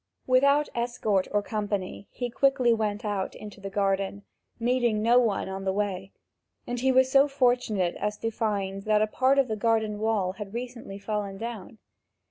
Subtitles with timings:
[0.25, 4.23] Without escort or company he quickly went out into the garden,
[4.59, 6.11] meeting no one on the way,
[6.65, 10.31] and he was so fortunate as to find that a part of the garden wall
[10.31, 11.77] had recently fallen down.